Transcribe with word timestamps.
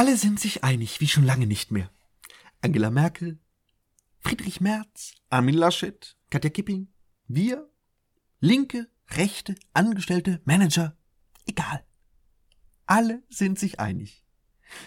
Alle 0.00 0.16
sind 0.16 0.40
sich 0.40 0.64
einig, 0.64 1.02
wie 1.02 1.08
schon 1.08 1.26
lange 1.26 1.46
nicht 1.46 1.72
mehr. 1.72 1.90
Angela 2.62 2.88
Merkel, 2.88 3.38
Friedrich 4.20 4.62
Merz, 4.62 5.12
Armin 5.28 5.54
Laschet, 5.54 6.16
Katja 6.30 6.48
Kipping, 6.48 6.88
wir, 7.28 7.68
Linke, 8.40 8.88
Rechte, 9.10 9.56
Angestellte, 9.74 10.40
Manager, 10.46 10.96
egal. 11.44 11.84
Alle 12.86 13.22
sind 13.28 13.58
sich 13.58 13.78
einig. 13.78 14.24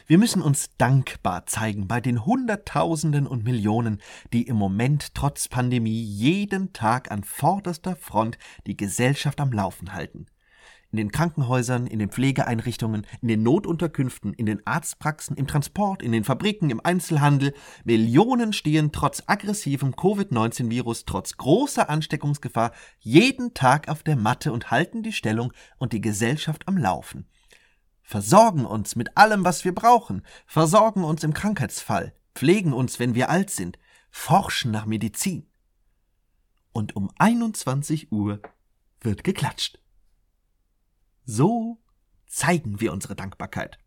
Wir 0.08 0.18
müssen 0.18 0.42
uns 0.42 0.72
dankbar 0.80 1.46
zeigen 1.46 1.88
bei 1.88 2.02
den 2.02 2.26
Hunderttausenden 2.26 3.28
und 3.28 3.44
Millionen, 3.44 4.02
die 4.32 4.48
im 4.48 4.56
Moment 4.56 5.14
trotz 5.14 5.48
Pandemie 5.48 6.02
jeden 6.02 6.74
Tag 6.74 7.12
an 7.12 7.24
vorderster 7.24 7.96
Front 7.96 8.40
die 8.66 8.78
Gesellschaft 8.78 9.40
am 9.40 9.52
Laufen 9.52 9.94
halten 9.94 10.26
in 10.94 10.98
den 10.98 11.12
Krankenhäusern, 11.12 11.88
in 11.88 11.98
den 11.98 12.12
Pflegeeinrichtungen, 12.12 13.08
in 13.24 13.28
den 13.28 13.42
Notunterkünften, 13.42 14.32
in 14.32 14.46
den 14.46 14.66
Arztpraxen, 14.68 15.36
im 15.36 15.48
Transport, 15.48 16.04
in 16.04 16.12
den 16.12 16.24
Fabriken, 16.24 16.70
im 16.70 16.80
Einzelhandel. 16.86 17.56
Millionen 17.84 18.54
stehen 18.54 18.92
trotz 18.92 19.24
aggressivem 19.26 19.96
Covid-19-Virus, 19.96 21.06
trotz 21.06 21.36
großer 21.38 21.90
Ansteckungsgefahr 21.90 22.74
jeden 23.00 23.56
Tag 23.56 23.90
auf 23.90 24.04
der 24.04 24.16
Matte 24.16 24.54
und 24.54 24.70
halten 24.70 25.02
die 25.02 25.14
Stellung 25.14 25.52
und 25.80 25.94
die 25.94 26.02
Gesellschaft 26.02 26.68
am 26.68 26.78
Laufen. 26.78 27.26
Versorgen 28.04 28.68
uns 28.68 28.96
mit 28.96 29.18
allem, 29.18 29.44
was 29.44 29.66
wir 29.66 29.74
brauchen, 29.74 30.22
versorgen 30.46 31.04
uns 31.04 31.24
im 31.24 31.34
Krankheitsfall, 31.34 32.14
pflegen 32.36 32.72
uns, 32.72 33.00
wenn 33.00 33.16
wir 33.16 33.32
alt 33.32 33.50
sind, 33.50 33.80
forschen 34.12 34.70
nach 34.70 34.86
Medizin. 34.86 35.48
Und 36.72 36.96
um 36.96 37.10
21 37.18 38.12
Uhr 38.12 38.42
wird 39.02 39.24
geklatscht. 39.24 39.83
So 41.26 41.80
zeigen 42.28 42.82
wir 42.82 42.92
unsere 42.92 43.16
Dankbarkeit. 43.16 43.78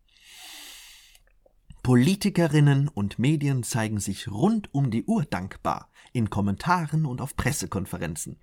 Politikerinnen 1.83 2.89
und 2.89 3.17
Medien 3.19 3.63
zeigen 3.63 3.99
sich 3.99 4.27
rund 4.27 4.73
um 4.73 4.91
die 4.91 5.05
Uhr 5.05 5.23
dankbar, 5.23 5.89
in 6.11 6.29
Kommentaren 6.29 7.05
und 7.05 7.21
auf 7.21 7.35
Pressekonferenzen. 7.37 8.41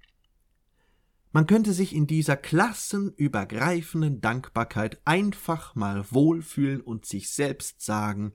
Man 1.33 1.47
könnte 1.47 1.73
sich 1.73 1.95
in 1.95 2.06
dieser 2.06 2.36
klassenübergreifenden 2.36 4.20
Dankbarkeit 4.20 5.01
einfach 5.05 5.75
mal 5.75 6.11
wohlfühlen 6.12 6.81
und 6.81 7.06
sich 7.06 7.33
selbst 7.33 7.83
sagen, 7.83 8.34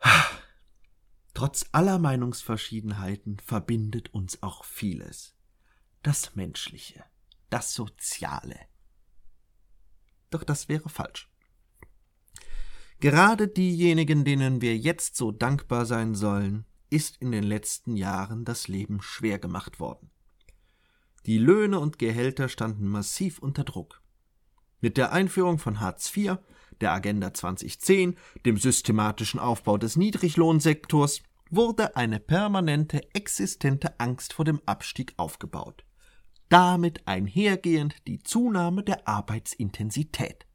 trotz 1.32 1.64
aller 1.70 2.00
Meinungsverschiedenheiten 2.00 3.38
verbindet 3.38 4.12
uns 4.12 4.42
auch 4.42 4.64
vieles. 4.64 5.36
Das 6.02 6.34
Menschliche, 6.34 7.04
das 7.50 7.72
Soziale, 7.72 8.58
doch 10.30 10.44
das 10.44 10.68
wäre 10.68 10.88
falsch. 10.88 11.28
Gerade 13.00 13.48
diejenigen, 13.48 14.24
denen 14.24 14.60
wir 14.60 14.76
jetzt 14.76 15.16
so 15.16 15.32
dankbar 15.32 15.86
sein 15.86 16.14
sollen, 16.14 16.66
ist 16.90 17.16
in 17.18 17.32
den 17.32 17.44
letzten 17.44 17.96
Jahren 17.96 18.44
das 18.44 18.68
Leben 18.68 19.00
schwer 19.00 19.38
gemacht 19.38 19.80
worden. 19.80 20.10
Die 21.26 21.38
Löhne 21.38 21.80
und 21.80 21.98
Gehälter 21.98 22.48
standen 22.48 22.86
massiv 22.88 23.38
unter 23.38 23.64
Druck. 23.64 24.02
Mit 24.80 24.96
der 24.96 25.12
Einführung 25.12 25.58
von 25.58 25.80
Hartz 25.80 26.14
IV, 26.14 26.38
der 26.80 26.92
Agenda 26.92 27.32
2010, 27.32 28.16
dem 28.44 28.56
systematischen 28.56 29.40
Aufbau 29.40 29.78
des 29.78 29.96
Niedriglohnsektors, 29.96 31.22
wurde 31.50 31.96
eine 31.96 32.20
permanente 32.20 33.02
existente 33.14 33.98
Angst 33.98 34.32
vor 34.32 34.44
dem 34.44 34.60
Abstieg 34.66 35.14
aufgebaut 35.16 35.84
damit 36.50 37.06
einhergehend 37.06 37.94
die 38.06 38.18
Zunahme 38.22 38.82
der 38.82 39.08
Arbeitsintensität. 39.08 40.46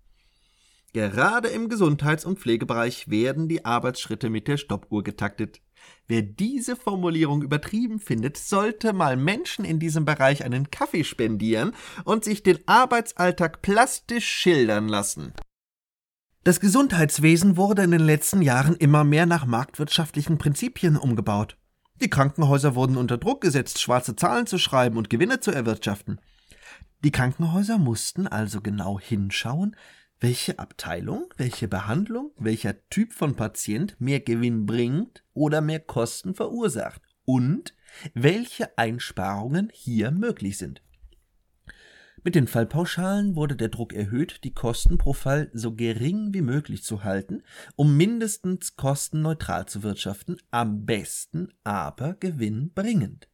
Gerade 0.93 1.49
im 1.49 1.67
Gesundheits- 1.67 2.23
und 2.23 2.39
Pflegebereich 2.39 3.09
werden 3.09 3.49
die 3.49 3.65
Arbeitsschritte 3.65 4.29
mit 4.29 4.47
der 4.47 4.57
Stoppuhr 4.57 5.03
getaktet. 5.03 5.61
Wer 6.07 6.21
diese 6.21 6.75
Formulierung 6.75 7.41
übertrieben 7.41 7.99
findet, 7.99 8.37
sollte 8.37 8.93
mal 8.93 9.17
Menschen 9.17 9.65
in 9.65 9.79
diesem 9.79 10.05
Bereich 10.05 10.45
einen 10.45 10.71
Kaffee 10.71 11.03
spendieren 11.03 11.73
und 12.05 12.23
sich 12.23 12.43
den 12.43 12.59
Arbeitsalltag 12.67 13.61
plastisch 13.61 14.25
schildern 14.25 14.87
lassen. 14.87 15.33
Das 16.43 16.59
Gesundheitswesen 16.59 17.57
wurde 17.57 17.83
in 17.83 17.91
den 17.91 18.05
letzten 18.05 18.41
Jahren 18.41 18.75
immer 18.75 19.03
mehr 19.03 19.25
nach 19.25 19.45
marktwirtschaftlichen 19.45 20.37
Prinzipien 20.37 20.95
umgebaut. 20.95 21.57
Die 22.01 22.09
Krankenhäuser 22.09 22.75
wurden 22.75 22.97
unter 22.97 23.17
Druck 23.17 23.41
gesetzt, 23.41 23.79
schwarze 23.79 24.15
Zahlen 24.15 24.47
zu 24.47 24.57
schreiben 24.57 24.97
und 24.97 25.09
Gewinne 25.09 25.39
zu 25.39 25.51
erwirtschaften. 25.51 26.19
Die 27.03 27.11
Krankenhäuser 27.11 27.77
mussten 27.77 28.27
also 28.27 28.61
genau 28.61 28.99
hinschauen, 28.99 29.75
welche 30.19 30.59
Abteilung, 30.59 31.33
welche 31.37 31.67
Behandlung, 31.67 32.31
welcher 32.37 32.87
Typ 32.89 33.13
von 33.13 33.35
Patient 33.35 33.95
mehr 33.99 34.19
Gewinn 34.19 34.65
bringt 34.65 35.23
oder 35.33 35.61
mehr 35.61 35.79
Kosten 35.79 36.35
verursacht 36.35 37.01
und 37.25 37.75
welche 38.13 38.77
Einsparungen 38.77 39.69
hier 39.73 40.11
möglich 40.11 40.57
sind. 40.57 40.81
Mit 42.25 42.33
den 42.33 42.47
Fallpauschalen 42.47 43.35
wurde 43.35 43.55
der 43.55 43.69
Druck 43.69 43.93
erhöht, 43.93 44.43
die 44.43 44.51
Kosten 44.51 44.97
pro 44.97 45.13
Fall 45.13 45.51
so 45.53 45.75
gering 45.75 46.33
wie 46.33 46.41
möglich 46.41 46.81
zu 46.81 47.03
halten, 47.03 47.43
um 47.75 47.95
mindestens 47.97 48.75
kostenneutral 48.75 49.67
zu 49.67 49.83
wirtschaften, 49.83 50.37
am 50.49 50.87
besten 50.87 51.53
aber 51.63 52.15
gewinnbringend. 52.15 53.29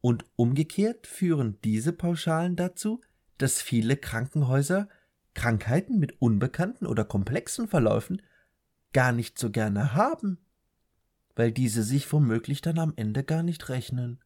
Und 0.00 0.24
umgekehrt 0.36 1.06
führen 1.06 1.58
diese 1.64 1.92
Pauschalen 1.92 2.56
dazu, 2.56 3.02
dass 3.36 3.60
viele 3.60 3.94
Krankenhäuser 3.98 4.88
Krankheiten 5.34 5.98
mit 5.98 6.22
unbekannten 6.22 6.86
oder 6.86 7.04
komplexen 7.04 7.68
Verläufen 7.68 8.22
gar 8.94 9.12
nicht 9.12 9.38
so 9.38 9.50
gerne 9.50 9.92
haben, 9.92 10.38
weil 11.36 11.52
diese 11.52 11.82
sich 11.82 12.10
womöglich 12.10 12.62
dann 12.62 12.78
am 12.78 12.94
Ende 12.96 13.22
gar 13.22 13.42
nicht 13.42 13.68
rechnen. 13.68 14.18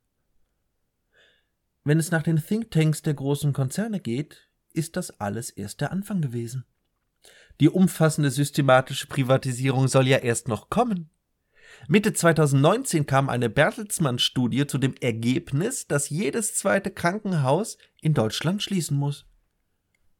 Wenn 1.84 1.98
es 1.98 2.10
nach 2.10 2.22
den 2.22 2.37
Thinktanks 2.37 3.03
der 3.03 3.15
großen 3.15 3.53
Konzerne 3.53 3.98
geht, 3.98 4.48
ist 4.72 4.97
das 4.97 5.19
alles 5.20 5.50
erst 5.50 5.81
der 5.81 5.91
Anfang 5.91 6.20
gewesen. 6.20 6.65
Die 7.60 7.69
umfassende 7.69 8.31
systematische 8.31 9.06
Privatisierung 9.06 9.88
soll 9.88 10.06
ja 10.06 10.19
erst 10.19 10.48
noch 10.48 10.70
kommen. 10.70 11.10
Mitte 11.88 12.12
2019 12.12 13.06
kam 13.06 13.28
eine 13.28 13.48
Bertelsmann-Studie 13.50 14.66
zu 14.66 14.78
dem 14.78 14.94
Ergebnis, 15.00 15.87
dass 15.87 16.10
jedes 16.10 16.54
zweite 16.54 16.91
Krankenhaus 16.91 17.78
in 18.00 18.14
Deutschland 18.14 18.62
schließen 18.62 18.97
muss. 18.97 19.26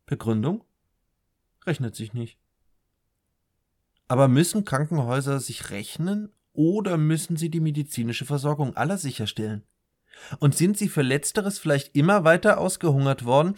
Begründung? 0.07 0.65
Rechnet 1.65 1.95
sich 1.95 2.13
nicht. 2.13 2.39
Aber 4.09 4.29
müssen 4.29 4.65
Krankenhäuser 4.65 5.41
sich 5.41 5.71
rechnen 5.71 6.33
oder 6.53 6.99
müssen 6.99 7.37
sie 7.37 7.51
die 7.51 7.61
medizinische 7.61 8.25
Versorgung 8.25 8.77
aller 8.77 8.99
sicherstellen? 8.99 9.63
Und 10.39 10.57
sind 10.57 10.79
sie 10.79 10.89
für 10.89 11.03
letzteres 11.03 11.59
vielleicht 11.59 11.97
immer 11.97 12.25
weiter 12.25 12.59
ausgehungert 12.59 13.25
worden, 13.25 13.57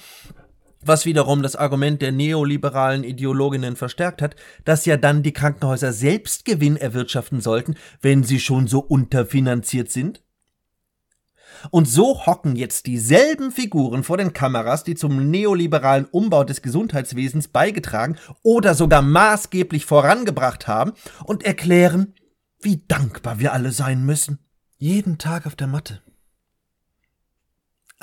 was 0.86 1.06
wiederum 1.06 1.42
das 1.42 1.56
Argument 1.56 2.02
der 2.02 2.12
neoliberalen 2.12 3.04
Ideologinnen 3.04 3.76
verstärkt 3.76 4.22
hat, 4.22 4.36
dass 4.64 4.84
ja 4.84 4.96
dann 4.96 5.22
die 5.22 5.32
Krankenhäuser 5.32 5.92
selbst 5.92 6.44
Gewinn 6.44 6.76
erwirtschaften 6.76 7.40
sollten, 7.40 7.76
wenn 8.00 8.22
sie 8.22 8.40
schon 8.40 8.66
so 8.66 8.80
unterfinanziert 8.80 9.90
sind? 9.90 10.22
Und 11.70 11.88
so 11.88 12.26
hocken 12.26 12.56
jetzt 12.56 12.86
dieselben 12.86 13.50
Figuren 13.50 14.02
vor 14.02 14.18
den 14.18 14.32
Kameras, 14.32 14.84
die 14.84 14.94
zum 14.94 15.30
neoliberalen 15.30 16.04
Umbau 16.06 16.44
des 16.44 16.60
Gesundheitswesens 16.62 17.48
beigetragen 17.48 18.16
oder 18.42 18.74
sogar 18.74 19.02
maßgeblich 19.02 19.86
vorangebracht 19.86 20.68
haben 20.68 20.92
und 21.24 21.44
erklären, 21.44 22.14
wie 22.60 22.82
dankbar 22.88 23.38
wir 23.38 23.52
alle 23.52 23.72
sein 23.72 24.04
müssen. 24.04 24.38
Jeden 24.76 25.16
Tag 25.18 25.46
auf 25.46 25.56
der 25.56 25.66
Matte, 25.66 26.02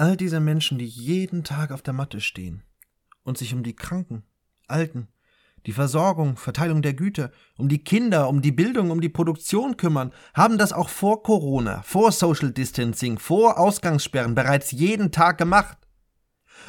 All 0.01 0.17
diese 0.17 0.39
Menschen, 0.39 0.79
die 0.79 0.87
jeden 0.87 1.43
Tag 1.43 1.69
auf 1.69 1.83
der 1.83 1.93
Matte 1.93 2.21
stehen 2.21 2.63
und 3.21 3.37
sich 3.37 3.53
um 3.53 3.61
die 3.61 3.75
Kranken, 3.75 4.23
Alten, 4.67 5.09
die 5.67 5.73
Versorgung, 5.73 6.37
Verteilung 6.37 6.81
der 6.81 6.95
Güter, 6.95 7.29
um 7.55 7.69
die 7.69 7.83
Kinder, 7.83 8.27
um 8.27 8.41
die 8.41 8.51
Bildung, 8.51 8.89
um 8.89 8.99
die 8.99 9.09
Produktion 9.09 9.77
kümmern, 9.77 10.11
haben 10.33 10.57
das 10.57 10.73
auch 10.73 10.89
vor 10.89 11.21
Corona, 11.21 11.83
vor 11.83 12.11
Social 12.11 12.49
Distancing, 12.49 13.19
vor 13.19 13.59
Ausgangssperren 13.59 14.33
bereits 14.33 14.71
jeden 14.71 15.11
Tag 15.11 15.37
gemacht. 15.37 15.77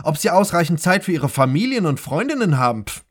Ob 0.02 0.18
sie 0.18 0.28
ausreichend 0.28 0.82
Zeit 0.82 1.04
für 1.04 1.12
ihre 1.12 1.30
Familien 1.30 1.86
und 1.86 2.00
Freundinnen 2.00 2.58
haben, 2.58 2.84
pff, 2.84 3.02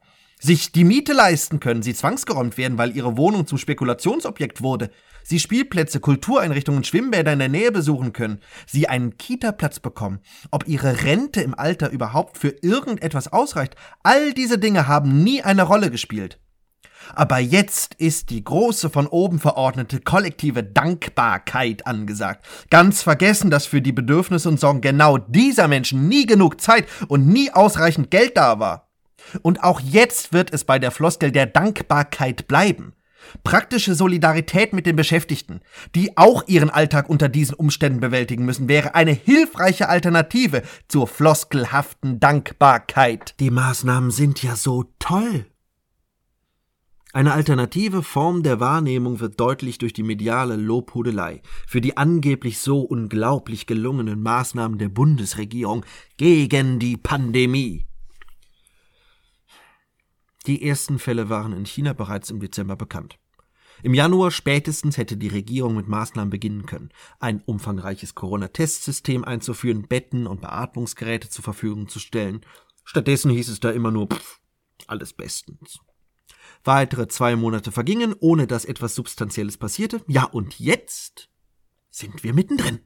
sich 0.41 0.71
die 0.71 0.83
Miete 0.83 1.13
leisten 1.13 1.59
können, 1.59 1.83
sie 1.83 1.93
zwangsgeräumt 1.93 2.57
werden, 2.57 2.77
weil 2.77 2.95
ihre 2.95 3.15
Wohnung 3.15 3.45
zum 3.45 3.57
Spekulationsobjekt 3.57 4.61
wurde, 4.61 4.89
sie 5.23 5.39
Spielplätze, 5.39 5.99
Kultureinrichtungen, 5.99 6.83
Schwimmbäder 6.83 7.31
in 7.31 7.39
der 7.39 7.49
Nähe 7.49 7.71
besuchen 7.71 8.11
können, 8.11 8.39
sie 8.65 8.89
einen 8.89 9.17
Kita-Platz 9.17 9.79
bekommen, 9.79 10.19
ob 10.49 10.67
ihre 10.67 11.03
Rente 11.03 11.41
im 11.41 11.53
Alter 11.53 11.91
überhaupt 11.91 12.37
für 12.37 12.55
irgendetwas 12.61 13.31
ausreicht, 13.31 13.75
all 14.03 14.33
diese 14.33 14.57
Dinge 14.57 14.87
haben 14.87 15.23
nie 15.23 15.43
eine 15.43 15.63
Rolle 15.63 15.91
gespielt. 15.91 16.39
Aber 17.13 17.39
jetzt 17.39 17.95
ist 17.95 18.29
die 18.29 18.43
große 18.43 18.89
von 18.89 19.07
oben 19.07 19.39
verordnete 19.39 19.99
kollektive 19.99 20.63
Dankbarkeit 20.63 21.87
angesagt. 21.87 22.45
Ganz 22.69 23.01
vergessen, 23.01 23.49
dass 23.49 23.65
für 23.65 23.81
die 23.81 23.91
Bedürfnisse 23.91 24.49
und 24.49 24.59
Sorgen 24.59 24.81
genau 24.81 25.17
dieser 25.17 25.67
Menschen 25.67 26.07
nie 26.07 26.25
genug 26.25 26.61
Zeit 26.61 26.85
und 27.07 27.27
nie 27.27 27.51
ausreichend 27.51 28.11
Geld 28.11 28.37
da 28.37 28.59
war. 28.59 28.90
Und 29.41 29.63
auch 29.63 29.79
jetzt 29.79 30.33
wird 30.33 30.53
es 30.53 30.63
bei 30.63 30.79
der 30.79 30.91
Floskel 30.91 31.31
der 31.31 31.45
Dankbarkeit 31.45 32.47
bleiben. 32.47 32.93
Praktische 33.43 33.95
Solidarität 33.95 34.73
mit 34.73 34.85
den 34.85 34.95
Beschäftigten, 34.95 35.61
die 35.95 36.17
auch 36.17 36.47
ihren 36.47 36.69
Alltag 36.69 37.09
unter 37.09 37.29
diesen 37.29 37.53
Umständen 37.53 37.99
bewältigen 37.99 38.45
müssen, 38.45 38.67
wäre 38.67 38.95
eine 38.95 39.11
hilfreiche 39.11 39.89
Alternative 39.89 40.63
zur 40.87 41.07
floskelhaften 41.07 42.19
Dankbarkeit. 42.19 43.35
Die 43.39 43.51
Maßnahmen 43.51 44.11
sind 44.11 44.41
ja 44.43 44.55
so 44.55 44.85
toll. 44.99 45.45
Eine 47.13 47.33
alternative 47.33 48.03
Form 48.03 48.41
der 48.41 48.61
Wahrnehmung 48.61 49.19
wird 49.19 49.37
deutlich 49.37 49.77
durch 49.77 49.91
die 49.91 50.03
mediale 50.03 50.55
Lobhudelei 50.55 51.41
für 51.67 51.81
die 51.81 51.97
angeblich 51.97 52.59
so 52.59 52.79
unglaublich 52.79 53.67
gelungenen 53.67 54.23
Maßnahmen 54.23 54.77
der 54.77 54.87
Bundesregierung 54.87 55.85
gegen 56.15 56.79
die 56.79 56.95
Pandemie. 56.95 57.85
Die 60.47 60.67
ersten 60.67 60.99
Fälle 60.99 61.29
waren 61.29 61.53
in 61.53 61.65
China 61.65 61.93
bereits 61.93 62.29
im 62.29 62.39
Dezember 62.39 62.75
bekannt. 62.75 63.19
Im 63.83 63.93
Januar 63.93 64.31
spätestens 64.31 64.97
hätte 64.97 65.17
die 65.17 65.27
Regierung 65.27 65.75
mit 65.75 65.87
Maßnahmen 65.87 66.29
beginnen 66.29 66.65
können, 66.65 66.89
ein 67.19 67.41
umfangreiches 67.41 68.13
Corona-Testsystem 68.15 69.23
einzuführen, 69.23 69.87
Betten 69.87 70.27
und 70.27 70.41
Beatmungsgeräte 70.41 71.29
zur 71.29 71.43
Verfügung 71.43 71.87
zu 71.87 71.99
stellen. 71.99 72.41
Stattdessen 72.83 73.31
hieß 73.31 73.49
es 73.49 73.59
da 73.59 73.71
immer 73.71 73.91
nur, 73.91 74.07
pff, 74.07 74.39
alles 74.87 75.13
bestens. 75.13 75.79
Weitere 76.63 77.07
zwei 77.07 77.35
Monate 77.35 77.71
vergingen, 77.71 78.15
ohne 78.19 78.45
dass 78.45 78.65
etwas 78.65 78.93
Substanzielles 78.93 79.57
passierte. 79.57 80.03
Ja, 80.07 80.25
und 80.25 80.59
jetzt 80.59 81.29
sind 81.89 82.23
wir 82.23 82.33
mittendrin. 82.33 82.79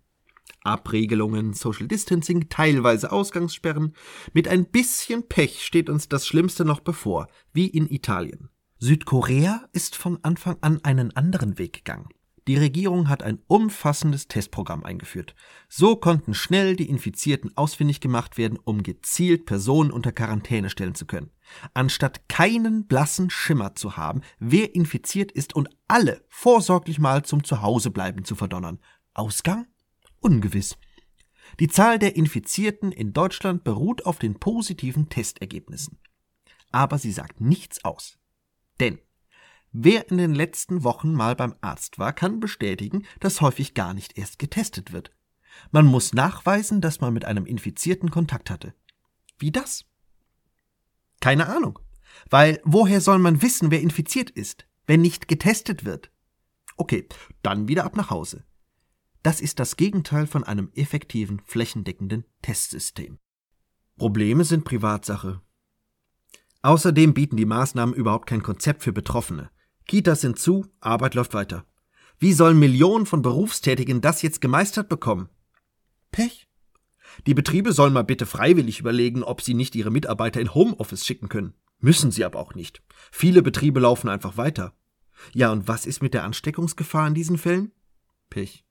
Abregelungen, 0.63 1.53
Social 1.53 1.87
Distancing, 1.87 2.49
teilweise 2.49 3.11
Ausgangssperren. 3.11 3.93
Mit 4.33 4.47
ein 4.47 4.65
bisschen 4.65 5.27
Pech 5.27 5.63
steht 5.63 5.89
uns 5.89 6.09
das 6.09 6.25
Schlimmste 6.25 6.65
noch 6.65 6.79
bevor, 6.79 7.27
wie 7.53 7.67
in 7.67 7.89
Italien. 7.89 8.49
Südkorea 8.79 9.67
ist 9.73 9.95
von 9.95 10.19
Anfang 10.23 10.57
an 10.61 10.83
einen 10.83 11.15
anderen 11.15 11.57
Weg 11.57 11.73
gegangen. 11.73 12.09
Die 12.47 12.57
Regierung 12.57 13.09
hat 13.09 13.23
ein 13.23 13.39
umfassendes 13.47 14.27
Testprogramm 14.27 14.83
eingeführt. 14.83 15.33
So 15.67 15.95
konnten 15.95 16.35
schnell 16.35 16.75
die 16.75 16.89
Infizierten 16.89 17.57
ausfindig 17.57 18.01
gemacht 18.01 18.37
werden, 18.37 18.59
um 18.63 18.83
gezielt 18.83 19.47
Personen 19.47 19.89
unter 19.89 20.11
Quarantäne 20.11 20.69
stellen 20.69 20.93
zu 20.93 21.07
können. 21.07 21.31
Anstatt 21.73 22.29
keinen 22.29 22.85
blassen 22.85 23.31
Schimmer 23.31 23.73
zu 23.73 23.97
haben, 23.97 24.21
wer 24.37 24.75
infiziert 24.75 25.31
ist 25.31 25.55
und 25.55 25.69
alle 25.87 26.23
vorsorglich 26.27 26.99
mal 26.99 27.23
zum 27.23 27.43
Zuhausebleiben 27.43 28.25
zu 28.25 28.35
verdonnern. 28.35 28.79
Ausgang? 29.15 29.65
Ungewiss. 30.25 30.75
Die 31.59 31.67
Zahl 31.67 31.99
der 31.99 32.15
Infizierten 32.15 32.91
in 32.91 33.13
Deutschland 33.13 33.63
beruht 33.63 34.07
auf 34.07 34.17
den 34.17 34.39
positiven 34.39 35.07
Testergebnissen. 35.07 35.99
Aber 36.71 36.97
sie 36.97 37.11
sagt 37.11 37.41
nichts 37.41 37.85
aus. 37.85 38.17
Denn 38.79 38.97
wer 39.71 40.09
in 40.09 40.17
den 40.17 40.33
letzten 40.33 40.83
Wochen 40.83 41.13
mal 41.13 41.35
beim 41.35 41.53
Arzt 41.61 41.99
war, 41.99 42.11
kann 42.11 42.39
bestätigen, 42.39 43.05
dass 43.19 43.39
häufig 43.39 43.75
gar 43.75 43.93
nicht 43.93 44.17
erst 44.17 44.39
getestet 44.39 44.91
wird. 44.91 45.11
Man 45.69 45.85
muss 45.85 46.11
nachweisen, 46.11 46.81
dass 46.81 47.01
man 47.01 47.13
mit 47.13 47.25
einem 47.25 47.45
Infizierten 47.45 48.09
Kontakt 48.09 48.49
hatte. 48.49 48.73
Wie 49.37 49.51
das? 49.51 49.85
Keine 51.21 51.45
Ahnung. 51.49 51.77
Weil 52.31 52.59
woher 52.63 52.99
soll 52.99 53.19
man 53.19 53.43
wissen, 53.43 53.69
wer 53.69 53.79
infiziert 53.79 54.31
ist, 54.31 54.65
wenn 54.87 55.01
nicht 55.01 55.27
getestet 55.27 55.85
wird? 55.85 56.09
Okay, 56.77 57.07
dann 57.43 57.67
wieder 57.67 57.83
ab 57.83 57.95
nach 57.95 58.09
Hause. 58.09 58.43
Das 59.25 59.41
ist 59.41 59.57
das 59.57 59.75
Gegenteil 59.75 60.27
von 60.27 60.43
einem 60.43 60.69
effektiven, 60.75 61.41
flächendeckenden 61.47 62.25
Testsystem. 62.43 63.17
Probleme 63.97 64.43
sind 64.43 64.65
Privatsache. 64.65 65.41
Außerdem 66.61 67.15
bieten 67.15 67.35
die 67.35 67.47
Maßnahmen 67.47 67.95
überhaupt 67.95 68.29
kein 68.29 68.43
Konzept 68.43 68.83
für 68.83 68.93
Betroffene. 68.93 69.49
Kitas 69.87 70.21
sind 70.21 70.37
zu, 70.37 70.67
Arbeit 70.79 71.15
läuft 71.15 71.33
weiter. 71.33 71.65
Wie 72.19 72.33
sollen 72.33 72.59
Millionen 72.59 73.07
von 73.07 73.23
Berufstätigen 73.23 73.99
das 73.99 74.21
jetzt 74.21 74.41
gemeistert 74.41 74.89
bekommen? 74.89 75.29
Pech. 76.11 76.47
Die 77.25 77.33
Betriebe 77.33 77.73
sollen 77.73 77.93
mal 77.93 78.03
bitte 78.03 78.27
freiwillig 78.27 78.79
überlegen, 78.79 79.23
ob 79.23 79.41
sie 79.41 79.55
nicht 79.55 79.73
ihre 79.73 79.89
Mitarbeiter 79.89 80.39
in 80.39 80.53
Homeoffice 80.53 81.03
schicken 81.03 81.29
können. 81.29 81.55
Müssen 81.79 82.11
sie 82.11 82.25
aber 82.25 82.37
auch 82.37 82.53
nicht. 82.53 82.83
Viele 83.11 83.41
Betriebe 83.41 83.79
laufen 83.79 84.07
einfach 84.07 84.37
weiter. 84.37 84.75
Ja, 85.33 85.51
und 85.51 85.67
was 85.67 85.87
ist 85.87 86.03
mit 86.03 86.13
der 86.13 86.25
Ansteckungsgefahr 86.25 87.07
in 87.07 87.15
diesen 87.15 87.39
Fällen? 87.39 87.71
Pech. 88.29 88.64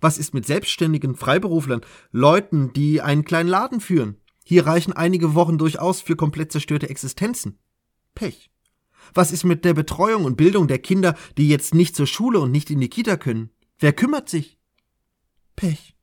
Was 0.00 0.18
ist 0.18 0.34
mit 0.34 0.46
Selbstständigen, 0.46 1.14
Freiberuflern, 1.14 1.82
Leuten, 2.10 2.72
die 2.72 3.00
einen 3.00 3.24
kleinen 3.24 3.48
Laden 3.48 3.80
führen? 3.80 4.16
Hier 4.44 4.66
reichen 4.66 4.92
einige 4.92 5.34
Wochen 5.34 5.58
durchaus 5.58 6.00
für 6.00 6.16
komplett 6.16 6.52
zerstörte 6.52 6.88
Existenzen. 6.88 7.58
Pech. 8.14 8.50
Was 9.14 9.32
ist 9.32 9.44
mit 9.44 9.64
der 9.64 9.74
Betreuung 9.74 10.24
und 10.24 10.36
Bildung 10.36 10.68
der 10.68 10.78
Kinder, 10.78 11.16
die 11.36 11.48
jetzt 11.48 11.74
nicht 11.74 11.96
zur 11.96 12.06
Schule 12.06 12.40
und 12.40 12.50
nicht 12.50 12.70
in 12.70 12.80
die 12.80 12.88
Kita 12.88 13.16
können? 13.16 13.50
Wer 13.78 13.92
kümmert 13.92 14.28
sich? 14.28 14.58
Pech. 15.56 15.96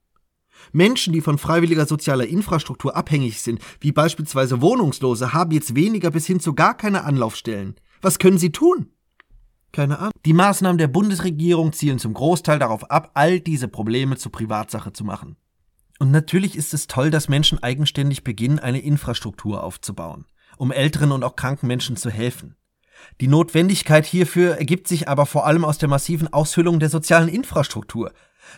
Menschen, 0.72 1.14
die 1.14 1.22
von 1.22 1.38
freiwilliger 1.38 1.86
sozialer 1.86 2.28
Infrastruktur 2.28 2.96
abhängig 2.96 3.42
sind, 3.42 3.62
wie 3.80 3.92
beispielsweise 3.92 4.62
Wohnungslose, 4.62 5.34
haben 5.34 5.52
jetzt 5.52 5.76
weniger 5.76 6.12
bis 6.12 6.26
hin 6.26 6.40
zu 6.40 6.54
gar 6.54 6.76
keine 6.76 7.04
Anlaufstellen. 7.04 7.76
Was 8.02 8.20
können 8.20 8.38
sie 8.38 8.52
tun? 8.52 8.92
Keine 9.72 10.00
Ahnung. 10.00 10.12
Die 10.26 10.34
Maßnahmen 10.34 10.78
der 10.78 10.88
Bundesregierung 10.88 11.74
zielen 11.74 12.00
zum 12.00 12.14
Großteil 12.14 12.60
darauf 12.60 12.90
ab, 12.90 13.12
all 13.14 13.40
diese 13.40 13.68
Probleme 13.68 14.18
zur 14.18 14.32
Privatsache 14.32 14.94
zu 14.94 15.04
machen. 15.04 15.38
Und 16.00 16.12
natürlich 16.12 16.56
ist 16.56 16.74
es 16.74 16.88
toll, 16.88 17.10
dass 17.10 17.30
Menschen 17.30 17.62
eigenständig 17.62 18.24
beginnen, 18.24 18.60
eine 18.60 18.80
Infrastruktur 18.80 19.64
aufzubauen, 19.64 20.26
um 20.58 20.72
älteren 20.72 21.12
und 21.12 21.24
auch 21.24 21.36
kranken 21.36 21.68
Menschen 21.68 21.98
zu 21.98 22.10
helfen. 22.10 22.56
Die 23.22 23.28
Notwendigkeit 23.28 24.06
hierfür 24.06 24.58
ergibt 24.58 24.88
sich 24.88 25.08
aber 25.08 25.26
vor 25.26 25.46
allem 25.46 25.66
aus 25.66 25.78
der 25.78 25.90
massiven 25.90 26.32
Aushöhlung 26.32 26.80
der 26.80 26.90
sozialen 26.90 27.30
Infrastruktur, 27.30 28.12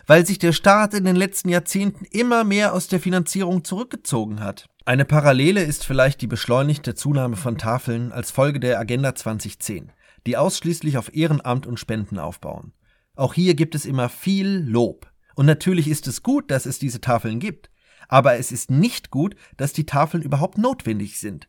weil 0.06 0.26
sich 0.26 0.38
der 0.38 0.52
Staat 0.52 0.94
in 0.94 1.04
den 1.04 1.16
letzten 1.16 1.48
Jahrzehnten 1.48 2.04
immer 2.06 2.44
mehr 2.44 2.74
aus 2.74 2.88
der 2.88 3.00
Finanzierung 3.00 3.64
zurückgezogen 3.64 4.40
hat. 4.40 4.66
Eine 4.84 5.04
Parallele 5.04 5.62
ist 5.62 5.84
vielleicht 5.84 6.20
die 6.20 6.26
beschleunigte 6.26 6.94
Zunahme 6.94 7.36
von 7.36 7.58
Tafeln 7.58 8.12
als 8.12 8.30
Folge 8.30 8.60
der 8.60 8.78
Agenda 8.78 9.14
2010, 9.14 9.92
die 10.26 10.36
ausschließlich 10.36 10.98
auf 10.98 11.14
Ehrenamt 11.14 11.66
und 11.66 11.78
Spenden 11.78 12.18
aufbauen. 12.18 12.72
Auch 13.14 13.34
hier 13.34 13.54
gibt 13.54 13.74
es 13.74 13.84
immer 13.84 14.08
viel 14.08 14.64
Lob. 14.66 15.10
Und 15.34 15.46
natürlich 15.46 15.88
ist 15.88 16.06
es 16.06 16.22
gut, 16.22 16.50
dass 16.50 16.66
es 16.66 16.78
diese 16.78 17.00
Tafeln 17.00 17.38
gibt. 17.38 17.70
Aber 18.08 18.34
es 18.34 18.50
ist 18.50 18.70
nicht 18.70 19.10
gut, 19.10 19.36
dass 19.56 19.72
die 19.72 19.86
Tafeln 19.86 20.22
überhaupt 20.22 20.58
notwendig 20.58 21.18
sind. 21.18 21.48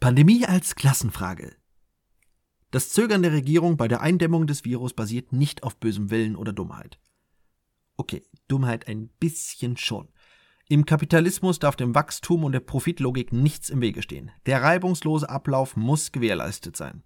Pandemie 0.00 0.44
als 0.44 0.74
Klassenfrage. 0.74 1.56
Das 2.70 2.90
Zögern 2.90 3.22
der 3.22 3.32
Regierung 3.32 3.76
bei 3.76 3.88
der 3.88 4.02
Eindämmung 4.02 4.46
des 4.46 4.64
Virus 4.64 4.92
basiert 4.92 5.32
nicht 5.32 5.62
auf 5.62 5.76
bösem 5.78 6.10
Willen 6.10 6.36
oder 6.36 6.52
Dummheit. 6.52 6.98
Okay, 7.96 8.22
Dummheit 8.48 8.88
ein 8.88 9.08
bisschen 9.20 9.76
schon. 9.76 10.08
Im 10.68 10.84
Kapitalismus 10.84 11.60
darf 11.60 11.76
dem 11.76 11.94
Wachstum 11.94 12.44
und 12.44 12.52
der 12.52 12.60
Profitlogik 12.60 13.32
nichts 13.32 13.70
im 13.70 13.80
Wege 13.80 14.02
stehen. 14.02 14.32
Der 14.46 14.62
reibungslose 14.62 15.30
Ablauf 15.30 15.76
muss 15.76 16.12
gewährleistet 16.12 16.76
sein. 16.76 17.04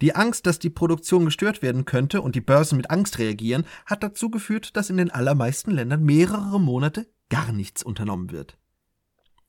Die 0.00 0.14
Angst, 0.14 0.46
dass 0.46 0.58
die 0.58 0.70
Produktion 0.70 1.24
gestört 1.24 1.62
werden 1.62 1.84
könnte 1.84 2.22
und 2.22 2.34
die 2.34 2.40
Börsen 2.40 2.76
mit 2.76 2.90
Angst 2.90 3.18
reagieren, 3.18 3.64
hat 3.86 4.02
dazu 4.02 4.30
geführt, 4.30 4.76
dass 4.76 4.90
in 4.90 4.96
den 4.96 5.10
allermeisten 5.10 5.70
Ländern 5.70 6.04
mehrere 6.04 6.60
Monate 6.60 7.06
gar 7.28 7.52
nichts 7.52 7.82
unternommen 7.82 8.30
wird. 8.30 8.58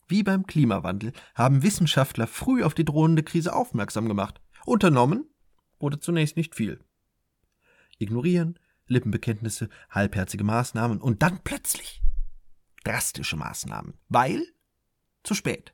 Wie 0.08 0.24
beim 0.24 0.46
Klimawandel 0.48 1.14
haben 1.36 1.62
Wissenschaftler 1.62 2.28
früh 2.28 2.64
auf 2.64 2.74
die 2.74 2.86
drohende 2.86 3.24
Krise 3.24 3.54
aufmerksam 3.54 4.08
gemacht. 4.08 4.42
Unternommen 4.66 5.26
wurde 5.80 6.00
zunächst 6.00 6.36
nicht 6.36 6.56
viel. 6.56 6.84
Ignorieren, 8.00 8.58
Lippenbekenntnisse, 8.88 9.70
halbherzige 9.90 10.44
Maßnahmen 10.44 11.00
und 11.00 11.22
dann 11.22 11.40
plötzlich 11.44 12.02
drastische 12.84 13.38
Maßnahmen, 13.38 13.94
weil 14.08 14.44
zu 15.24 15.36
spät. 15.36 15.74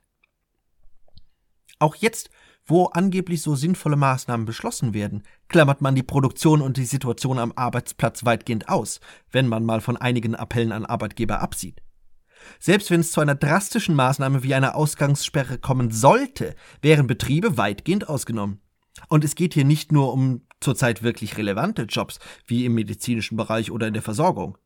Auch 1.78 1.94
jetzt 1.94 2.30
wo 2.66 2.86
angeblich 2.86 3.42
so 3.42 3.54
sinnvolle 3.54 3.96
Maßnahmen 3.96 4.44
beschlossen 4.44 4.92
werden, 4.92 5.22
klammert 5.48 5.80
man 5.80 5.94
die 5.94 6.02
Produktion 6.02 6.60
und 6.60 6.76
die 6.76 6.84
Situation 6.84 7.38
am 7.38 7.52
Arbeitsplatz 7.54 8.24
weitgehend 8.24 8.68
aus, 8.68 9.00
wenn 9.30 9.46
man 9.46 9.64
mal 9.64 9.80
von 9.80 9.96
einigen 9.96 10.34
Appellen 10.34 10.72
an 10.72 10.84
Arbeitgeber 10.84 11.40
absieht. 11.40 11.80
Selbst 12.58 12.90
wenn 12.90 13.00
es 13.00 13.12
zu 13.12 13.20
einer 13.20 13.34
drastischen 13.34 13.94
Maßnahme 13.94 14.42
wie 14.42 14.54
einer 14.54 14.74
Ausgangssperre 14.74 15.58
kommen 15.58 15.90
sollte, 15.90 16.54
wären 16.82 17.06
Betriebe 17.06 17.56
weitgehend 17.56 18.08
ausgenommen. 18.08 18.60
Und 19.08 19.24
es 19.24 19.34
geht 19.34 19.54
hier 19.54 19.64
nicht 19.64 19.92
nur 19.92 20.12
um 20.12 20.42
zurzeit 20.60 21.02
wirklich 21.02 21.36
relevante 21.36 21.82
Jobs, 21.82 22.18
wie 22.46 22.64
im 22.64 22.74
medizinischen 22.74 23.36
Bereich 23.36 23.70
oder 23.70 23.86
in 23.86 23.94
der 23.94 24.02
Versorgung. 24.02 24.58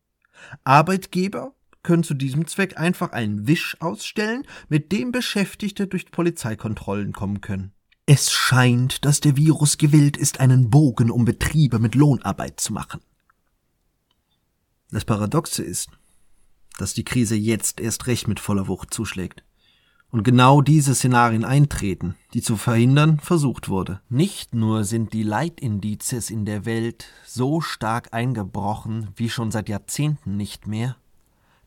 Arbeitgeber 0.65 1.55
können 1.83 2.03
zu 2.03 2.15
diesem 2.15 2.47
Zweck 2.47 2.79
einfach 2.79 3.13
einen 3.13 3.47
Wisch 3.47 3.77
ausstellen, 3.81 4.47
mit 4.69 4.93
dem 4.93 5.13
Beschäftigte 5.13 5.87
durch 5.87 6.11
Polizeikontrollen 6.11 7.13
kommen 7.13 7.41
können. 7.41 7.73
Es 8.07 8.33
scheint, 8.33 9.05
dass 9.05 9.21
der 9.21 9.37
Virus 9.37 9.79
gewillt 9.79 10.17
ist, 10.17 10.41
einen 10.41 10.71
Bogen 10.71 11.11
um 11.11 11.25
Betriebe 11.25 11.79
mit 11.79 11.95
Lohnarbeit 11.95 12.59
zu 12.59 12.73
machen. 12.73 13.01
Das 14.91 15.05
Paradoxe 15.05 15.63
ist, 15.63 15.89
dass 16.79 16.95
die 16.95 17.05
Krise 17.05 17.37
jetzt 17.37 17.81
erst 17.81 18.07
recht 18.09 18.27
mit 18.27 18.41
voller 18.41 18.67
Wucht 18.67 18.93
zuschlägt. 18.93 19.45
und 20.11 20.25
genau 20.25 20.61
diese 20.61 20.95
Szenarien 20.95 21.45
eintreten, 21.45 22.17
die 22.35 22.43
zu 22.43 22.57
verhindern 22.57 23.21
versucht 23.21 23.69
wurde. 23.69 24.01
Nicht 24.09 24.55
nur 24.55 24.85
sind 24.85 25.13
die 25.13 25.23
Leitindizes 25.23 26.31
in 26.31 26.45
der 26.45 26.65
Welt 26.65 27.07
so 27.25 27.61
stark 27.61 28.13
eingebrochen 28.13 29.09
wie 29.15 29.31
schon 29.31 29.51
seit 29.51 29.69
Jahrzehnten 29.69 30.37
nicht 30.37 30.67
mehr, 30.67 30.97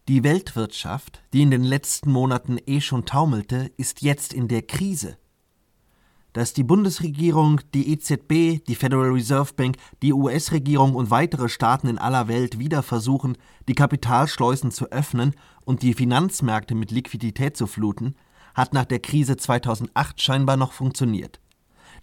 die 0.10 0.24
Weltwirtschaft, 0.24 1.24
die 1.32 1.42
in 1.42 1.52
den 1.52 1.64
letzten 1.64 2.12
Monaten 2.12 2.58
eh 2.66 2.82
schon 2.82 3.06
taumelte, 3.06 3.72
ist 3.78 4.02
jetzt 4.02 4.34
in 4.34 4.50
der 4.50 4.62
Krise. 4.62 5.18
Dass 6.34 6.54
die 6.54 6.64
Bundesregierung, 6.64 7.62
die 7.74 7.94
EZB, 7.94 8.66
die 8.66 8.76
Federal 8.76 9.12
Reserve 9.12 9.54
Bank, 9.54 9.78
die 10.02 10.12
US-Regierung 10.12 10.96
und 10.96 11.12
weitere 11.12 11.48
Staaten 11.48 11.88
in 11.88 12.00
aller 12.00 12.28
Welt 12.28 12.60
wieder 12.60 12.84
versuchen, 12.84 13.38
die 13.68 13.76
Kapitalschleusen 13.76 14.72
zu 14.72 14.92
öffnen 14.92 15.36
und 15.64 15.84
die 15.84 15.94
Finanzmärkte 15.94 16.76
mit 16.76 16.92
Liquidität 16.92 17.56
zu 17.56 17.68
fluten, 17.68 18.16
hat 18.56 18.74
nach 18.74 18.86
der 18.86 19.00
Krise 19.00 19.38
2008 19.38 20.22
scheinbar 20.22 20.58
noch 20.58 20.74
funktioniert. 20.74 21.40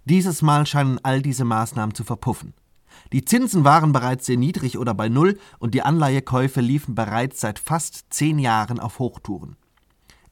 Dieses 0.04 0.42
Mal 0.42 0.64
scheinen 0.64 0.98
all 1.02 1.20
diese 1.20 1.44
Maßnahmen 1.44 1.94
zu 1.94 2.04
verpuffen. 2.04 2.54
Die 3.12 3.24
Zinsen 3.24 3.64
waren 3.64 3.92
bereits 3.92 4.26
sehr 4.26 4.36
niedrig 4.36 4.78
oder 4.78 4.94
bei 4.94 5.08
Null 5.08 5.38
und 5.58 5.74
die 5.74 5.82
Anleihekäufe 5.82 6.60
liefen 6.60 6.94
bereits 6.94 7.40
seit 7.40 7.58
fast 7.58 8.04
zehn 8.10 8.38
Jahren 8.38 8.78
auf 8.78 8.98
Hochtouren. 8.98 9.56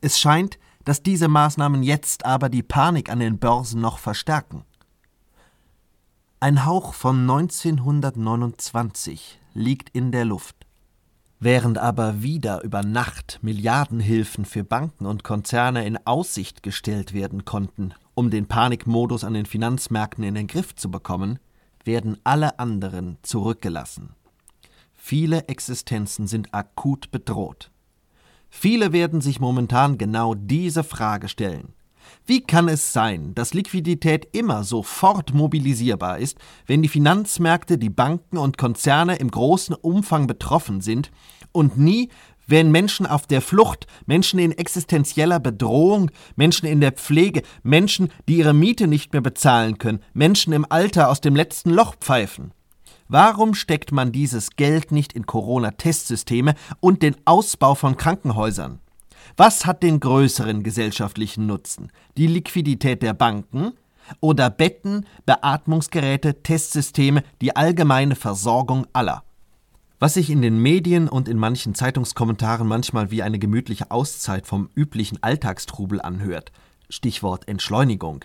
Es 0.00 0.18
scheint, 0.18 0.58
dass 0.84 1.02
diese 1.02 1.28
Maßnahmen 1.28 1.82
jetzt 1.82 2.24
aber 2.24 2.48
die 2.48 2.62
Panik 2.62 3.10
an 3.10 3.18
den 3.18 3.38
Börsen 3.38 3.80
noch 3.80 3.98
verstärken. 3.98 4.64
Ein 6.40 6.64
Hauch 6.64 6.94
von 6.94 7.22
1929 7.22 9.40
liegt 9.54 9.90
in 9.90 10.12
der 10.12 10.24
Luft. 10.24 10.54
Während 11.40 11.78
aber 11.78 12.22
wieder 12.22 12.62
über 12.62 12.82
Nacht 12.82 13.38
Milliardenhilfen 13.42 14.44
für 14.44 14.64
Banken 14.64 15.06
und 15.06 15.24
Konzerne 15.24 15.84
in 15.84 15.98
Aussicht 16.06 16.62
gestellt 16.62 17.12
werden 17.12 17.44
konnten, 17.44 17.92
um 18.14 18.30
den 18.30 18.46
Panikmodus 18.46 19.24
an 19.24 19.34
den 19.34 19.46
Finanzmärkten 19.46 20.24
in 20.24 20.34
den 20.34 20.46
Griff 20.46 20.74
zu 20.74 20.90
bekommen, 20.90 21.38
werden 21.88 22.18
alle 22.22 22.58
anderen 22.58 23.16
zurückgelassen. 23.22 24.10
Viele 24.94 25.48
Existenzen 25.48 26.26
sind 26.26 26.52
akut 26.52 27.10
bedroht. 27.10 27.70
Viele 28.50 28.92
werden 28.92 29.22
sich 29.22 29.40
momentan 29.40 29.96
genau 29.96 30.34
diese 30.34 30.84
Frage 30.84 31.28
stellen. 31.28 31.72
Wie 32.26 32.42
kann 32.42 32.68
es 32.68 32.92
sein, 32.92 33.34
dass 33.34 33.54
Liquidität 33.54 34.28
immer 34.32 34.64
sofort 34.64 35.32
mobilisierbar 35.32 36.18
ist, 36.18 36.36
wenn 36.66 36.82
die 36.82 36.88
Finanzmärkte, 36.88 37.78
die 37.78 37.88
Banken 37.88 38.36
und 38.36 38.58
Konzerne 38.58 39.16
im 39.16 39.30
großen 39.30 39.74
Umfang 39.74 40.26
betroffen 40.26 40.82
sind 40.82 41.10
und 41.52 41.78
nie, 41.78 42.10
wenn 42.48 42.72
Menschen 42.72 43.06
auf 43.06 43.26
der 43.26 43.40
Flucht, 43.40 43.86
Menschen 44.06 44.40
in 44.40 44.52
existenzieller 44.52 45.38
Bedrohung, 45.38 46.10
Menschen 46.34 46.66
in 46.66 46.80
der 46.80 46.92
Pflege, 46.92 47.42
Menschen, 47.62 48.10
die 48.28 48.38
ihre 48.38 48.54
Miete 48.54 48.88
nicht 48.88 49.12
mehr 49.12 49.22
bezahlen 49.22 49.78
können, 49.78 50.00
Menschen 50.14 50.52
im 50.52 50.66
Alter 50.68 51.10
aus 51.10 51.20
dem 51.20 51.36
letzten 51.36 51.70
Loch 51.70 51.94
pfeifen? 52.00 52.52
Warum 53.06 53.54
steckt 53.54 53.92
man 53.92 54.12
dieses 54.12 54.50
Geld 54.50 54.92
nicht 54.92 55.12
in 55.12 55.24
Corona-Testsysteme 55.24 56.54
und 56.80 57.02
den 57.02 57.16
Ausbau 57.24 57.74
von 57.74 57.96
Krankenhäusern? 57.96 58.80
Was 59.36 59.66
hat 59.66 59.82
den 59.82 60.00
größeren 60.00 60.62
gesellschaftlichen 60.62 61.46
Nutzen? 61.46 61.92
Die 62.16 62.26
Liquidität 62.26 63.02
der 63.02 63.14
Banken 63.14 63.72
oder 64.20 64.50
Betten, 64.50 65.06
Beatmungsgeräte, 65.26 66.42
Testsysteme, 66.42 67.22
die 67.40 67.54
allgemeine 67.56 68.14
Versorgung 68.14 68.86
aller? 68.92 69.22
Was 70.00 70.14
sich 70.14 70.30
in 70.30 70.42
den 70.42 70.60
Medien 70.60 71.08
und 71.08 71.26
in 71.26 71.38
manchen 71.38 71.74
Zeitungskommentaren 71.74 72.68
manchmal 72.68 73.10
wie 73.10 73.24
eine 73.24 73.40
gemütliche 73.40 73.90
Auszeit 73.90 74.46
vom 74.46 74.70
üblichen 74.76 75.20
Alltagstrubel 75.24 76.00
anhört, 76.00 76.52
Stichwort 76.88 77.48
Entschleunigung, 77.48 78.24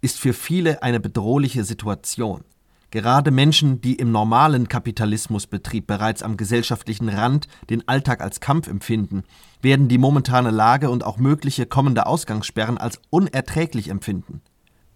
ist 0.00 0.18
für 0.18 0.32
viele 0.32 0.82
eine 0.82 0.98
bedrohliche 0.98 1.62
Situation. 1.62 2.42
Gerade 2.90 3.30
Menschen, 3.30 3.80
die 3.80 3.94
im 3.94 4.10
normalen 4.10 4.68
Kapitalismusbetrieb 4.68 5.86
bereits 5.86 6.24
am 6.24 6.36
gesellschaftlichen 6.36 7.08
Rand 7.08 7.46
den 7.70 7.86
Alltag 7.86 8.20
als 8.20 8.40
Kampf 8.40 8.66
empfinden, 8.66 9.22
werden 9.62 9.86
die 9.86 9.98
momentane 9.98 10.50
Lage 10.50 10.90
und 10.90 11.04
auch 11.04 11.18
mögliche 11.18 11.66
kommende 11.66 12.06
Ausgangssperren 12.06 12.78
als 12.78 13.00
unerträglich 13.10 13.90
empfinden. 13.90 14.42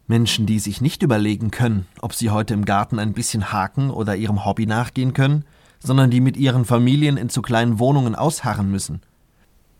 Menschen, 0.08 0.44
die 0.44 0.58
sich 0.58 0.80
nicht 0.80 1.04
überlegen 1.04 1.52
können, 1.52 1.86
ob 2.00 2.14
sie 2.14 2.30
heute 2.30 2.52
im 2.52 2.64
Garten 2.64 2.98
ein 2.98 3.12
bisschen 3.12 3.52
haken 3.52 3.90
oder 3.90 4.16
ihrem 4.16 4.44
Hobby 4.44 4.66
nachgehen 4.66 5.14
können, 5.14 5.44
sondern 5.78 6.10
die 6.10 6.20
mit 6.20 6.36
ihren 6.36 6.64
Familien 6.64 7.16
in 7.16 7.28
zu 7.28 7.42
kleinen 7.42 7.78
Wohnungen 7.78 8.14
ausharren 8.14 8.70
müssen. 8.70 9.00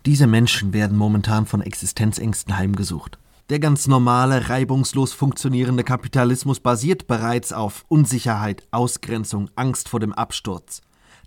Diese 0.05 0.26
Menschen 0.26 0.73
werden 0.73 0.97
momentan 0.97 1.47
von 1.47 1.62
Existenzängsten 1.62 2.57
heimgesucht. 2.57 3.19
Der 3.49 3.61
ganz 3.61 3.87
normale, 3.87 4.49
reibungslos 4.49 5.12
funktionierende 5.12 5.85
Kapitalismus 5.85 6.59
basiert 6.59 7.07
bereits 7.07 7.53
auf 7.53 7.85
Unsicherheit, 7.88 8.67
Ausgrenzung, 8.73 9.50
Angst 9.55 9.88
vor 9.88 10.00
dem 10.00 10.12
Absturz. 10.12 10.83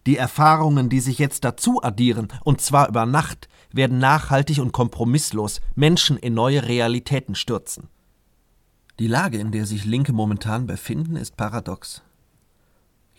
Die 0.05 0.17
Erfahrungen, 0.17 0.89
die 0.89 0.99
sich 0.99 1.17
jetzt 1.17 1.43
dazu 1.43 1.83
addieren, 1.83 2.29
und 2.43 2.61
zwar 2.61 2.89
über 2.89 3.05
Nacht, 3.05 3.47
werden 3.71 3.99
nachhaltig 3.99 4.59
und 4.59 4.71
kompromisslos 4.71 5.61
Menschen 5.75 6.17
in 6.17 6.33
neue 6.33 6.67
Realitäten 6.67 7.35
stürzen. 7.35 7.87
Die 8.99 9.07
Lage, 9.07 9.37
in 9.37 9.51
der 9.51 9.65
sich 9.65 9.85
Linke 9.85 10.11
momentan 10.11 10.67
befinden, 10.67 11.15
ist 11.15 11.37
paradox. 11.37 12.01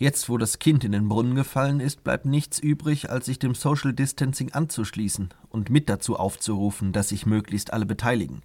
Jetzt, 0.01 0.29
wo 0.29 0.39
das 0.39 0.57
Kind 0.57 0.83
in 0.83 0.93
den 0.93 1.09
Brunnen 1.09 1.35
gefallen 1.35 1.79
ist, 1.79 2.03
bleibt 2.03 2.25
nichts 2.25 2.57
übrig, 2.57 3.11
als 3.11 3.27
sich 3.27 3.37
dem 3.37 3.53
Social 3.53 3.93
Distancing 3.93 4.51
anzuschließen 4.51 5.29
und 5.49 5.69
mit 5.69 5.89
dazu 5.89 6.15
aufzurufen, 6.15 6.91
dass 6.91 7.09
sich 7.09 7.27
möglichst 7.27 7.71
alle 7.71 7.85
beteiligen. 7.85 8.41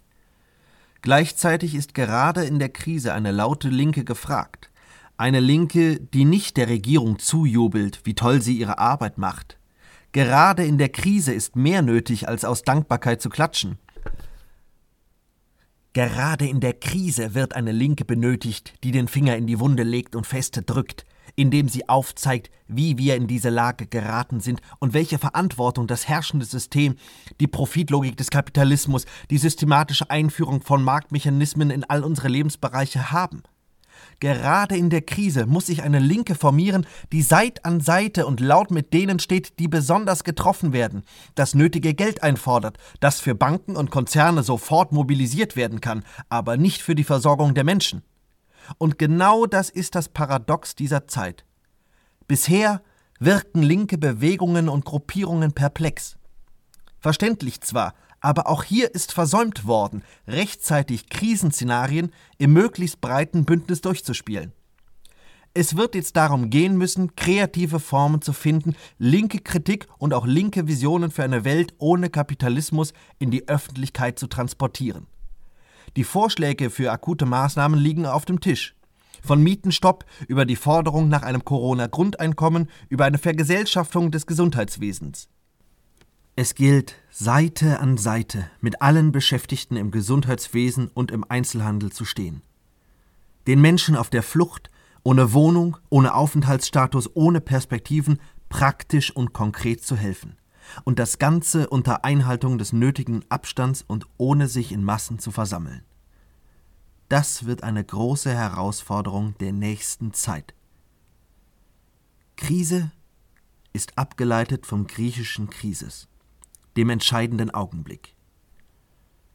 Gleichzeitig 1.01 1.75
ist 1.75 1.95
gerade 1.95 2.45
in 2.45 2.59
der 2.59 2.69
Krise 2.69 3.15
eine 3.15 3.31
laute 3.31 3.71
Linke 3.71 4.05
gefragt. 4.05 4.71
Eine 5.17 5.41
Linke, 5.41 5.99
die 5.99 6.27
nicht 6.27 6.59
der 6.59 6.69
Regierung 6.69 7.19
zujubelt, 7.19 8.01
wie 8.05 8.15
toll 8.15 8.43
sie 8.43 8.59
ihre 8.59 8.79
Arbeit 8.79 9.17
macht. 9.17 9.57
Gerade 10.13 10.63
in 10.63 10.77
der 10.77 10.91
Krise 10.91 11.33
ist 11.33 11.57
mehr 11.57 11.81
nötig, 11.81 12.29
als 12.29 12.45
aus 12.45 12.65
Dankbarkeit 12.65 13.23
zu 13.23 13.31
klatschen. 13.31 13.79
Gerade 15.95 16.47
in 16.47 16.61
der 16.61 16.75
Krise 16.75 17.33
wird 17.33 17.57
eine 17.57 17.73
Linke 17.73 18.05
benötigt, 18.05 18.75
die 18.85 18.91
den 18.91 19.09
Finger 19.09 19.39
in 19.39 19.47
die 19.47 19.59
Wunde 19.59 19.85
legt 19.85 20.15
und 20.15 20.27
feste 20.27 20.61
drückt, 20.61 21.07
indem 21.37 21.69
sie 21.69 21.89
aufzeigt, 21.89 22.51
wie 22.67 22.99
wir 22.99 23.15
in 23.15 23.27
diese 23.29 23.51
Lage 23.51 23.87
geraten 23.87 24.41
sind 24.41 24.61
und 24.81 24.95
welche 24.95 25.19
Verantwortung 25.19 25.87
das 25.87 26.09
herrschende 26.09 26.47
System, 26.47 26.97
die 27.41 27.47
Profitlogik 27.47 28.17
des 28.17 28.31
Kapitalismus, 28.31 29.07
die 29.31 29.39
systematische 29.39 30.11
Einführung 30.11 30.63
von 30.63 30.83
Marktmechanismen 30.83 31.71
in 31.71 31.85
all 31.85 32.03
unsere 32.03 32.29
Lebensbereiche 32.29 33.13
haben. 33.13 33.43
Gerade 34.21 34.77
in 34.77 34.91
der 34.91 35.03
Krise 35.03 35.47
muss 35.47 35.67
sich 35.67 35.83
eine 35.83 35.99
Linke 35.99 36.35
formieren, 36.35 36.87
die 37.13 37.23
Seit 37.23 37.65
an 37.65 37.81
Seite 37.81 38.27
und 38.27 38.41
laut 38.41 38.71
mit 38.71 38.93
denen 38.93 39.19
steht, 39.19 39.59
die 39.59 39.69
besonders 39.69 40.25
getroffen 40.25 40.73
werden, 40.73 41.03
das 41.35 41.55
nötige 41.55 41.95
Geld 41.95 42.23
einfordert, 42.23 42.79
das 43.01 43.21
für 43.21 43.35
Banken 43.35 43.77
und 43.77 43.91
Konzerne 43.91 44.43
sofort 44.43 44.93
mobilisiert 44.93 45.57
werden 45.57 45.81
kann, 45.81 46.03
aber 46.29 46.57
nicht 46.57 46.83
für 46.83 46.95
die 46.95 47.05
Versorgung 47.05 47.55
der 47.55 47.65
Menschen. 47.65 48.03
Und 48.79 48.99
genau 48.99 49.47
das 49.47 49.71
ist 49.71 49.95
das 49.95 50.09
Paradox 50.09 50.75
dieser 50.75 51.07
Zeit. 51.07 51.45
Bisher 52.29 52.83
wirkten 53.19 53.63
linke 53.63 53.99
Bewegungen 53.99 54.69
und 54.69 54.85
Gruppierungen 54.85 55.53
perplex. 55.53 56.17
Verständlich 56.99 57.61
zwar, 57.61 57.95
aber 58.21 58.49
auch 58.49 58.65
hier 58.65 58.95
ist 58.95 59.13
versäumt 59.13 59.67
worden, 59.67 60.03
rechtzeitig 60.27 61.09
Krisenszenarien 61.09 62.13
im 62.39 62.53
möglichst 62.53 63.01
breiten 63.01 63.45
Bündnis 63.45 63.81
durchzuspielen. 63.81 64.53
Es 65.55 65.77
wird 65.77 65.95
jetzt 65.95 66.17
darum 66.17 66.51
gehen 66.51 66.77
müssen, 66.77 67.17
kreative 67.17 67.81
Formen 67.81 68.21
zu 68.21 68.35
finden, 68.35 68.77
linke 68.99 69.39
Kritik 69.39 69.87
und 69.97 70.13
auch 70.13 70.27
linke 70.27 70.67
Visionen 70.67 71.11
für 71.11 71.25
eine 71.25 71.45
Welt 71.45 71.73
ohne 71.79 72.11
Kapitalismus 72.11 72.93
in 73.19 73.31
die 73.31 73.49
Öffentlichkeit 73.49 74.19
zu 74.19 74.27
transportieren. 74.27 75.07
Die 75.95 76.05
Vorschläge 76.05 76.71
für 76.71 76.91
akute 76.91 77.27
Maßnahmen 77.27 77.79
liegen 77.79 78.07
auf 78.07 78.25
dem 78.25 78.41
Tisch. 78.41 78.75
Von 79.23 79.43
Mietenstopp 79.43 80.05
über 80.29 80.45
die 80.45 80.57
Forderung 80.57 81.09
nach 81.09 81.23
einem 81.23 81.45
Corona-Grundeinkommen 81.45 82.69
über 82.89 83.05
eine 83.05 83.19
Vergesellschaftung 83.19 84.11
des 84.11 84.27
Gesundheitswesens. 84.27 85.29
Es 86.37 86.55
gilt, 86.55 86.97
Seite 87.11 87.81
an 87.81 87.97
Seite 87.97 88.51
mit 88.61 88.83
allen 88.83 89.11
Beschäftigten 89.11 89.77
im 89.77 89.91
Gesundheitswesen 89.91 90.89
und 90.93 91.11
im 91.11 91.25
Einzelhandel 91.29 91.93
zu 91.93 92.05
stehen. 92.05 92.43
Den 93.47 93.61
Menschen 93.61 93.97
auf 93.97 94.11
der 94.11 94.23
Flucht, 94.23 94.71
ohne 95.03 95.33
Wohnung, 95.33 95.79
ohne 95.89 96.15
Aufenthaltsstatus, 96.15 97.09
ohne 97.15 97.41
Perspektiven 97.41 98.19
praktisch 98.49 99.11
und 99.11 99.33
konkret 99.33 99.83
zu 99.83 99.97
helfen 99.97 100.37
und 100.85 100.99
das 100.99 101.19
Ganze 101.19 101.69
unter 101.69 102.05
Einhaltung 102.05 102.59
des 102.59 102.73
nötigen 102.73 103.25
Abstands 103.29 103.85
und 103.87 104.07
ohne 104.17 104.49
sich 104.49 104.73
in 104.73 104.85
Massen 104.85 105.19
zu 105.19 105.31
versammeln. 105.31 105.83
Das 107.09 107.47
wird 107.47 107.63
eine 107.63 107.85
große 107.85 108.33
Herausforderung 108.33 109.37
der 109.39 109.53
nächsten 109.53 110.13
Zeit. 110.13 110.55
Krise 112.37 112.91
ist 113.73 113.97
abgeleitet 113.97 114.67
vom 114.67 114.87
griechischen 114.87 115.51
Krisis, 115.51 116.09
dem 116.77 116.91
entscheidenden 116.91 117.51
Augenblick. 117.51 118.15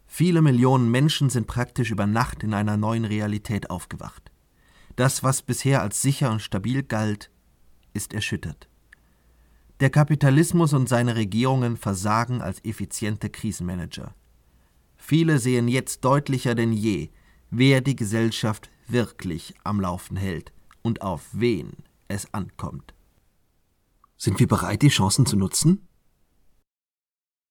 Viele 0.07 0.41
Millionen 0.41 0.91
Menschen 0.91 1.29
sind 1.29 1.47
praktisch 1.47 1.89
über 1.89 2.05
Nacht 2.05 2.43
in 2.43 2.53
einer 2.53 2.75
neuen 2.75 3.05
Realität 3.05 3.69
aufgewacht. 3.69 4.31
Das, 4.97 5.23
was 5.23 5.41
bisher 5.41 5.81
als 5.81 6.01
sicher 6.01 6.31
und 6.31 6.41
stabil 6.41 6.83
galt, 6.83 7.31
ist 7.93 8.13
erschüttert. 8.13 8.67
Der 9.81 9.89
Kapitalismus 9.89 10.73
und 10.73 10.87
seine 10.87 11.15
Regierungen 11.15 11.75
versagen 11.75 12.39
als 12.39 12.63
effiziente 12.63 13.31
Krisenmanager. 13.31 14.13
Viele 14.95 15.39
sehen 15.39 15.67
jetzt 15.67 16.05
deutlicher 16.05 16.53
denn 16.53 16.71
je, 16.71 17.09
wer 17.49 17.81
die 17.81 17.95
Gesellschaft 17.95 18.69
wirklich 18.87 19.55
am 19.63 19.81
Laufen 19.81 20.17
hält 20.17 20.53
und 20.83 21.01
auf 21.01 21.29
wen 21.31 21.71
es 22.07 22.31
ankommt. 22.31 22.93
Sind 24.17 24.39
wir 24.39 24.47
bereit, 24.47 24.83
die 24.83 24.89
Chancen 24.89 25.25
zu 25.25 25.35
nutzen? 25.35 25.87